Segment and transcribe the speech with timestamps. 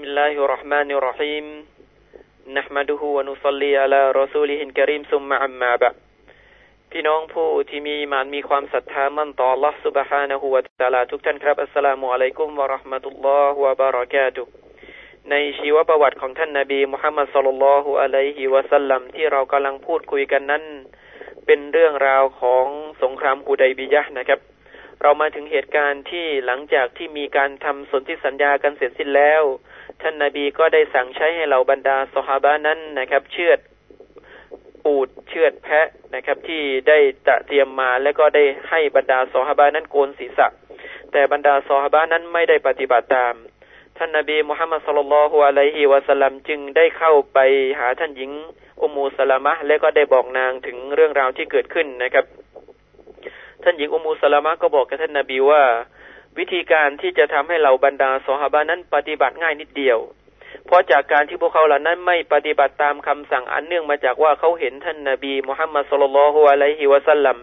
[0.00, 1.46] بسم الله الرحمن الرحيم
[2.58, 5.96] نحمده ونصلي على رسوله الكريم ثم عما بعد
[6.90, 14.42] พี่น้องผู้ที่มีมานมีความศรัทธามั่นต่อ Allah سبحانه และ تعالى ทุกท่านครับอัสสลามุอะลัยกุมวะราะห์มะตุลลอฮ์วะบารากาตุ
[15.30, 20.64] ในชีวประวัติของท่านนาบีมุฮัมมัดสุลลัลฮุอะลัยฮิวะสัลลัมที่เรากำลังพูดคุยกันนั้น
[21.46, 22.66] เป็นเรื่องราวของ
[23.02, 24.40] สงครามฮูดัยบียะนะครับ
[25.02, 29.42] เรามาถึงเหตุการณ์ที่หลังจากที่มีการทำสนธิสัญญากันเสร็จสิ้นแล้ว
[30.07, 33.59] ท่านนาบีก็ได้สั่งใช้ให้เราบรรดาสหาบานั้นนะครับ เชือด
[34.85, 36.97] อูดเชือดแพะนะครับ ที่ได้
[37.27, 40.47] ตะเตรียมมาแล้วก็ได้ให้บรรดาสหาบานั้นโกนศีรษะ
[41.11, 43.33] แต่บรรดาสหาบานั้นไม่ได้ปฏิบัติตาม
[43.97, 47.39] ท่านนาบีมุฮัมมัดสุลลัลฮุอะลัยฮิวะสัลลัมจึงได้เข้าไป
[47.79, 48.31] หาท่านหญิง
[48.81, 52.25] อุมูสลามะและก็ได้บอกนางถึงเรื่องราวที่เกิดขึ้นนะครับ
[53.63, 55.63] ท่านหญิงอุมูสลามะก็บอกกับท่านนาบีว่า
[56.37, 59.99] วิธีการที่จะทำให้เราบรรดาสหาบานั้นปฏิบัติง่ายนิดเดียว
[60.65, 67.37] เพราะจากการที่พวกเขาเหล่านั้นไม่ปฏิบัติตามคำสั่งอันเนื่องมาจากว่าเขาเห็นท่านนาบีมุฮัมมัดสุลลัลฮุอะลัยฮิวะสัลลัม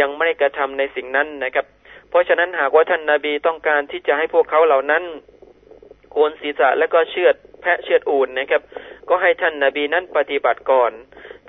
[0.00, 1.66] ยังไม่ได้กระทำในสิ่งนั้นนะครับ
[2.10, 5.02] เพราะฉะนั้นหากว่าท่านนาบีต้องการที่จะให้พวกเขาเหล่านั้น
[6.12, 8.62] โกนศีรษะและก็เชือดแพะเชือดอูนนะครับ
[9.08, 10.92] ก็ให้ท่านนาบีนั้นปฏิบัติก่อน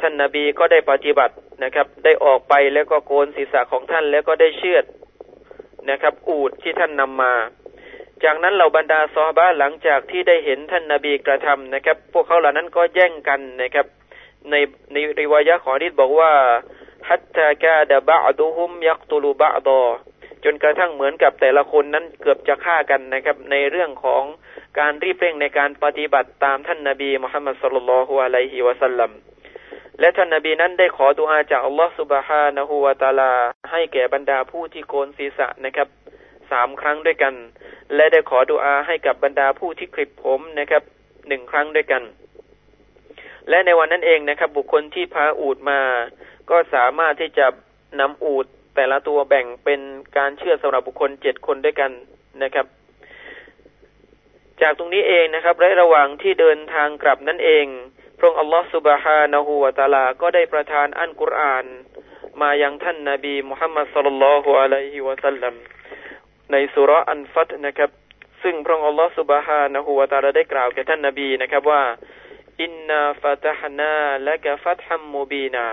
[0.02, 4.86] ท่านนาบีก็ได้ปฏิบัตินะครับ ได้ออกไปแล้วก็โกนศีรษะของท่านแล้วก็ได้เชือด
[5.90, 7.34] นะครับ อูดที่ท่านนำมา
[8.24, 13.86] จากนั้นเหล่าบรรดาซอฮาหลังจากที่ได้เห็นท่านนาบีกระทำนะครับ พวกเขาเหล่านั้นก็แย่งกันนะครับ
[14.50, 14.56] ใน
[14.92, 16.32] ในริวายะขอนิดบอกว่า
[17.10, 19.84] ฮัตตากาดะบะดุฮุมยักตุลูบะดอ
[20.44, 24.24] จนกระทั่งเหมือนกับแต่ละคนนั้นเกือบจะฆ่ากันนะครับ ในเรื่องของ
[24.80, 29.12] การรีบเร่งในการปฏิบัติตามท่านนาบีมุฮัมมัดสุลลัลฮุอะลัยฮิวะสัลลัม
[30.00, 33.34] และท่านนาบีนั้นได้ขอดุอาจากอัลลอฮฺสุบฮานะฮูวาตาลา
[33.72, 35.88] ให้แก่บรรดาผู้ที่โกนศีรษะนะครับ
[36.52, 37.34] สามครั้งด้วยกัน
[37.96, 40.84] และได้ขอดุอาให้กับบรรดาผู้ที่คลิปผมนะครับ
[41.28, 42.04] หนึ่งครั้งด้วยกัน
[43.50, 45.82] และในวันนั้นเองนะครับ บุคคลที่พาอูดมา
[46.50, 47.46] ก็สามารถที่จะ
[48.00, 49.82] นำอูดแต่ละตัวแบ่งเป็น
[50.18, 51.92] การเชื่อสำหรับบุคคลเจ็ดคนด้วยกัน
[52.44, 52.66] นะครับ
[54.62, 57.66] จากตรงนี้เองนะครับและระหว่างที่เดินทางกลับนั่นเอง
[58.20, 61.66] พระองค์อัลลอฮฺสุบฮานะฮูวะตาลา ก็ได้ประทานอันกุรอาน
[62.42, 65.54] มายังท่านนาบีมุฮัมมัดสุลลัลฮุอะลัยฮิวะสัลลัม
[66.52, 67.92] ในสุรอันฟัตนะครับ
[68.44, 71.84] ซึ่งพระองค์อัลลอฮฺสุบฮานะฮูวะตาลาได้กล่าวแก่ท่านนาบีนะครับว่า
[72.62, 75.68] อินนาฟะตะฮนาและกะฟัตฮัมมูบีนา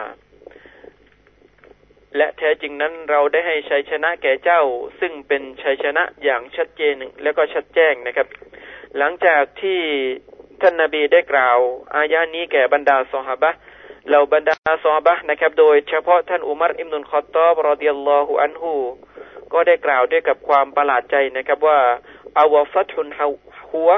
[2.17, 4.63] และแท้จริงนั้นเราได้ให้ชัยชนะแก่เจ้า
[5.01, 8.29] ซึ่งเป็นชัยชนะอย่างชัดเจนและก็ชัดแจ้งนะครับ
[8.99, 9.81] หลังจากที่
[10.61, 11.59] ท่านนาบีได้กล่าว
[11.95, 13.51] อายานี้แก่บรรดาสหบะ
[14.09, 18.75] เหล่าบรรดาสหบะนะครับ โดยเฉพาะท่านอุมัรอิมนุนคอตตอบรอดิยัลลอฮุอันฮู
[19.53, 21.79] ก็ได้กล่าวด้วยกับความประหลาดใจนะครับว่า
[22.39, 23.09] อาวฟัตุน
[23.71, 23.91] หัว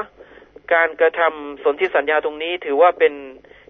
[0.72, 3.12] การกระทำสนธิสัญญาตรงนี้ถือว่าเป็น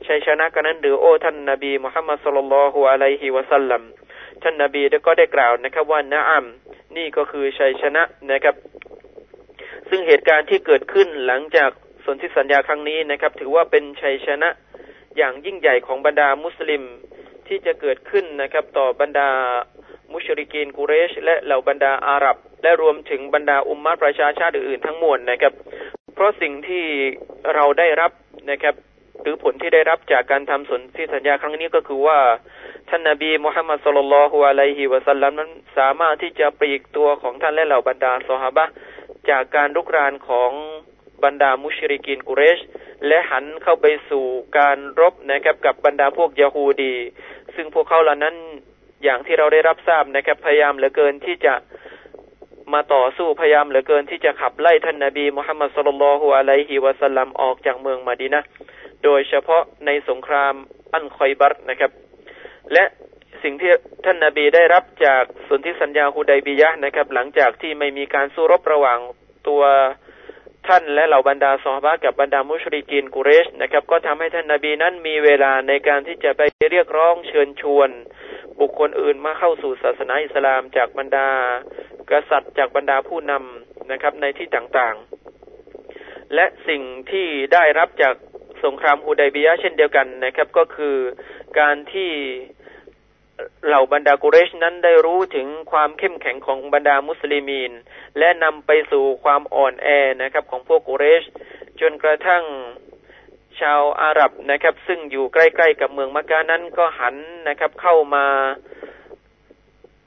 [0.06, 3.82] ชัยชนะกันนั้นหรือโอ้ท่านนาบีมุฮัมมัดสุลลัลฮุอะลัยฮิวะสัลลัม
[4.42, 6.44] ท่านนาบีก็ได้กล่าวนะครับว่านะอัม
[6.96, 8.54] นี่ก็คือชัยชนะนะครับ
[9.88, 11.70] ซึ่งเหตุการณ์ที่เกิดขึ้นหลังจาก
[12.04, 14.48] สนธิสัญญาครั้งนี้นะครับ ถือว่าเป็นชัยชนะ
[15.16, 16.82] อย่างยิ่งใหญ่ของบรรดามุสลิม
[17.46, 19.28] ที่จะเกิดขึ้นนะครับ ต่อบรรดา
[20.12, 25.52] มุชริกีนกุเรช และเหล่าบรรดาอาหรับ และรวมถึงบรรดาอุมมะประชาชาติอื่นๆทั้งมวลนะครับ
[26.14, 26.84] เพราะสิ่งที่
[27.54, 28.12] เราได้รับ
[28.50, 28.74] นะครับ
[29.22, 32.18] หรือผลที่ได้รับจากการทำสนธิสัญญาครั้งนี้ก็คือว่า
[32.88, 38.64] ท่านนาบีมุฮัมมัดสุลลัลฮุอะลัยฮิวะสัลลัมนั้นสามารถที่จะปลีกตัวของท่านและเหล่าบรรดาสหาบะ
[39.30, 40.50] จากการลุกรานของ
[41.24, 42.60] บรรดามุชริกินกุเรช
[43.06, 44.24] และหันเข้าไปสู่
[44.58, 46.94] การรบนะครับกับบรรดาพวกยาฮูดี
[47.54, 48.34] ซึ่งพวกเขาเหล่านั้น
[49.02, 51.54] อย่างที่เราได้รับทราบนะครับพยายามเหลือเกินที่จะ
[52.72, 58.42] มาต่อสู้พยายามเหลือเกินที่จะขับไล่ท่านนาบีมุฮัมมัดสุลลัลฮุอะลัยฮิวะสัลลัมออกจากเมืองมาดีนะ
[59.04, 60.54] โดยเฉพาะในสงคราม
[60.94, 61.90] อันคอยบัตนะครับ
[62.72, 62.84] และ
[63.42, 63.72] สิ่งที่
[64.04, 68.98] ท่านนาบีได้รับจากสนธิสัญญาฮูไดบียะนะครับ หลังจากที่ไม่มีการสู้รบระหว่าง
[69.48, 69.62] ตัว
[70.66, 77.90] ท่านและเหล่าบรรดาซอฮาบะกับบรรดามุชริกีนกุเรชนะครับ ก็ทำให้ท่านนาบีนั้นมีเวลาในการที่จะไปเรียกร้องเชิญชวน
[78.60, 81.28] บุคคลอื่นมาเข้าสู่ศาสนาอิสลามจากบรรดา
[82.10, 88.14] กษัตริย์จากบรรดาผู้นำนะครับในที่ต่างๆ และสิ่งที่ได้รับจาก
[88.64, 90.96] สงครามฮูไดบียะเช่นเดียวกันนะครับ ก็คือ
[91.60, 92.10] การที่
[93.66, 97.72] เหล่าบรรดากุเรชนั้นได้รู้ถึงความเข้มแข็งของบรรดามุสลิมีน
[98.18, 99.88] และนำไปสู่ความอ่อนแอ
[100.22, 101.24] นะครับของพวกกุเรช
[101.80, 102.44] จนกระทั่ง
[103.60, 107.16] ชาวอาหรับนะครับ ซึ่งอยู่ใกล้ๆกับเมืองมักกะนั้นก็หัน
[107.48, 108.26] นะครับ เข้ามา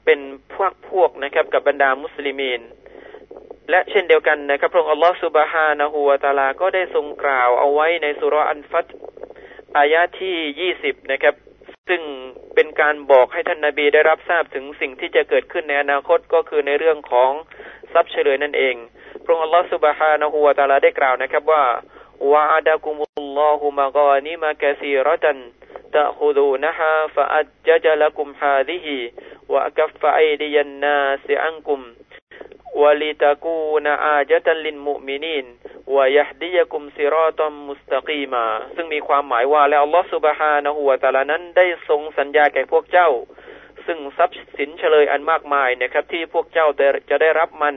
[0.04, 0.20] เป็น
[0.54, 2.60] พวกพวกนะครับ กับบรรดามุสลิมีน
[3.70, 8.86] และเช่นเดียวกันนะครับพระองค์อัลลอฮฺสุบฮานะฮูวาตาลาก็ได้ทรงกล่าวเอาไว้ในสุรอันฟัต
[9.76, 11.34] อายะที่ยี่สิบนะครับ
[11.88, 12.02] ซึ่ง
[12.54, 17.30] เป็นการบอกให้ท่านนาบีได้รับทราบถึงสิ่งที่จะเกิดขึ้นในอนาคตก็คือในเรื่องของ
[17.92, 18.74] ทรัพย์เฉลยนั่นเอง
[19.24, 21.64] พระองค์อัลลอฮฺสุบฮานะฮูวาตาลาได้กล่าวนะครับว่า
[22.32, 25.38] วะอาดะกุมุลลอฮุมะกอนิมะกะซีรจัน
[25.96, 28.96] ตะฮูดูนะฮะฟะอัจจะละกุมฮาดิฮี
[29.52, 31.80] วะกัฟฟะไอดิยันนาสิอังกุม
[32.81, 35.45] ولتكون آجة للمؤمنين
[35.87, 43.09] ويهديكم صراطا مستقيما ซึ่งมีความหมายว่าแล้วอัลลอฮฺสุบฮานะฮูวะตาลานั้นได้ทรงสัญญาแก่พวกเจ้า
[43.85, 46.67] ซึ่งทรัพย์สินเฉลยอันมากมายนะครับ ที่พวกเจ้า
[47.09, 47.75] จะได้รับมัน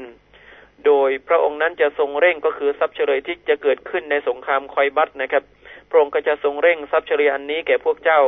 [0.87, 5.45] โดยพระองค์นั้นจะทรงเร่งก็คือทรัพย์เฉลยที่จะเกิดขึ้นในสงครามคอยบัตนะครับ
[5.91, 8.23] พระองค์ก็จะทรงเร่งทรัพย์เฉลียอันนี้แก่พวกเจ้า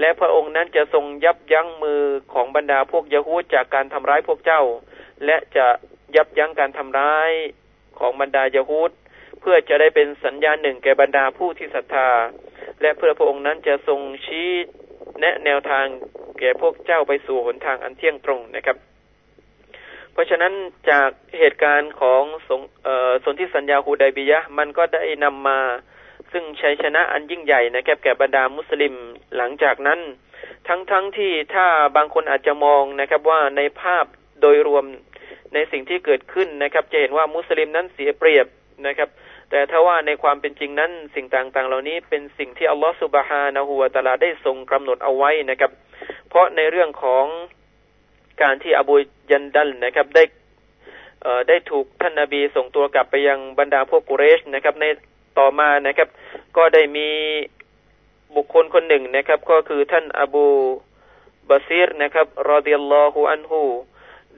[0.00, 2.02] และพระองค์นั้นจะทรงยับยั้งมือ
[2.32, 4.62] ของบรรดาพวกยะฮูดจากการทำร้ายพวกเจ้า
[5.24, 5.66] และจะ
[6.15, 7.31] ยับยั้งการทำร้าย
[7.99, 8.91] ของบรรดายะฮูด
[9.39, 12.09] เพื่อจะได้เป็นสัญญาณหนึ่งแก่บรรดาผู้ที่ศรัทธา
[12.81, 14.49] และเพื่อพระองค์นั้นจะทรงชี้
[15.19, 15.85] แนะแนวทาง
[16.39, 18.77] แก่พวกเจ้าไปสู่หนทางอันเที่ยงตรงนะครับ
[20.13, 20.53] เพราะฉะนั้น
[20.89, 21.09] จาก
[21.39, 22.61] เหตุการณ์ของสน
[23.23, 25.59] สนธิสัญญาฮูดายบียะมันก็ได้นำมา
[26.31, 28.93] ซึ่งชัยชนะอันยิ่งใหญ่นะครับแก่บรรดามุสลิม
[29.37, 29.99] หลังจากนั้น
[30.67, 34.05] ทั้งๆทที่ถ้าบางคนอาจจะมองนะครับว่าในภาพ
[34.41, 34.85] โดยรวม
[35.53, 38.47] ในสิ่งที่เกิดขึ้นนะครับ จะเห็นว่ามุสลิมนั้นเสียเปรียบ
[38.87, 39.09] นะครับ
[39.49, 45.71] แต่ถ้าว่าในความเป็นจริงนั้นสิ่งต่างๆ เหล่านี้เป็นสิ่งที่อัลลอฮฺสุบฮานะฮูวาตาลาได้ทรงกำหนดเอาไว้นะครับ
[46.29, 47.25] เพราะในเรื่องของ
[48.41, 48.95] การที่อบู
[49.31, 50.23] ยันดัลนะครับได้
[51.47, 54.85] ได้ถูกท่านนาบีส่งตัวกลับไปยังบรรดาพวกกุเรชนะครับ ใน
[55.39, 56.09] ต่อมานะครับ
[56.57, 57.07] ก็ได้มี
[58.35, 60.45] บุคคลคนหนึ่งนะครับ ก็คือท่านอบู
[61.49, 63.61] บาซีรนะครับรอดิยัลลอฮุอันฮู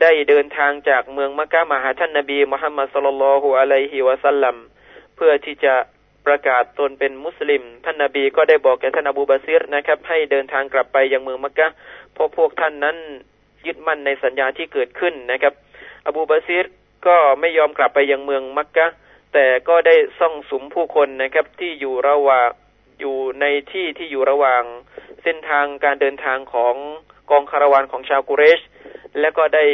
[0.02, 4.56] ได้เดินทางจากเมืองมักกะมาหาท่านนบีมุฮัมมัดสุลลัลฮุอะลัยฮิวะสัลลัม
[5.16, 5.74] เพื่อที่จะ
[6.26, 11.68] ประกาศตนเป็นมุสลิม ท่านนบีก็ได้บอกแก่ท่านอบูบาซีรนะครับ ให้เดินทางกลับไปยังเมืองมักกะ
[12.14, 12.98] เพราะพวกท่านนั้น
[13.66, 15.54] ยึดมั่นในสัญญาที่เกิดขึ้นนะครับ
[16.08, 16.66] อบูบาซีร
[17.08, 18.88] ก็ไม่ยอมกลับไปยังเมืองมักกะ
[19.34, 22.50] แต่ก็ได้ซ่องสุมผู้คนนะครับที่อยู่ระหว่าง
[23.00, 24.64] อยู่ในที่ที่อยู่ระหว่าง
[25.24, 26.76] เส้นทางการเดินทางของ
[27.32, 28.60] กองคาราวานของชาวกุเรช
[29.22, 29.66] และก็ได้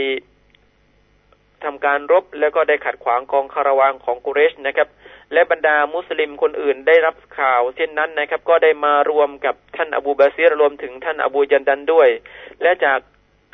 [1.63, 4.87] ทำการรบแล้วก็ได้ขัดขวางกองคาราวานของกุเรชนะครับ
[5.33, 12.09] และบรรดามุสลิมคนอื่นได้รับข่าวเช่นนั้นนะครับ ก็ได้มารวมกับท่านอบูบาซีรรวมถึงท่านอบูยันดันด้วย
[12.61, 12.99] และจาก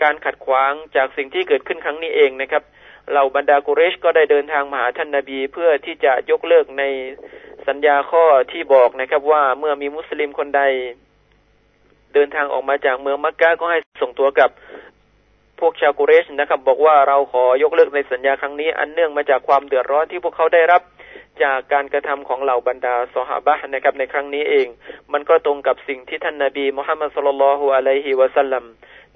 [0.04, 2.64] การขัดขวางจากสิ่งที่เกิดขึ้นครั้งนี้เองนะครับ
[3.12, 6.84] เหล่าบรรดากุเรชก็ได้เดินทางมาหาท่านนาบี เพื่อที่จะยกเลิกใน
[7.68, 10.62] สัญญาข้อที่บอกนะครับว่าเมื่อมีมุสลิมคนใด
[12.14, 14.50] เดินทางออกมาจากเมืองมักกะก็ให้ส่งตัวกับ
[15.62, 20.82] พวกชาวกุเรชนะครับ บอกว่าเราขอยกเลิกในสัญญาครั้งนี้ อันเนื่องมาจากความเดือดร้อนที่พวกเขาได้รับ
[21.44, 24.68] จากการกระทำของเหล่าบรรดาสหาบะนะครับในครั้งนี้เอง
[25.14, 28.64] มันก็ตรงกับสิ่งที่ท่านนาบีมุฮัมมัดสุลลัลฮุอะลัยฮิวะสัลลัม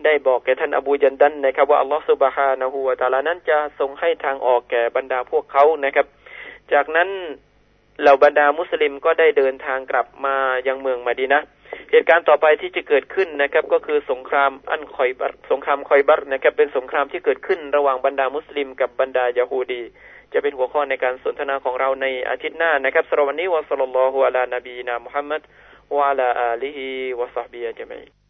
[0.06, 6.08] ได้บอกแก่ท่านอบูยันดันนะครับว่าอัลลอฮฺสุบฮานะฮูวาตาลานั้นจะทรงให้ทางออกแก่บรรดาพวกเขานะครับ
[6.74, 7.10] จากนั้น
[8.02, 10.36] เหล่าบรรดามุสลิมก็ได้เดินทางกลับมา
[10.68, 11.42] ยังเมืองมาดีนะ
[11.92, 19.84] เหตุการณ์ต่อไปที่จะเกิดขึ้นนะครับ ก็คือสงครามอันคอยบัตสงครามคอยบัตนะครับ เป็นสงครามที่เกิดขึ้นระหว่างบรรดามุสลิมกับบรรดายาฮูดี
[20.34, 25.42] จะเป็นหัวข้อในการสนทนาของเราในอาทิตย์หน้านะครับสำหรับวันนี้วะสัลลัลลอฮุอะลานบีนามุฮัมมัด
[25.98, 26.88] วะลาอาลีฮิ
[27.20, 28.25] วะซอฮบียะจมัย